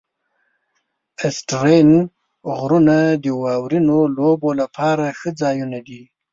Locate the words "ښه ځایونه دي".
5.19-6.01